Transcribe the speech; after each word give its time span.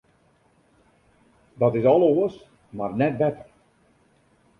Dat 1.61 1.75
is 1.79 1.85
al 1.91 2.03
oars, 2.09 2.35
mar 2.77 2.91
net 3.01 3.15
better. 3.21 3.47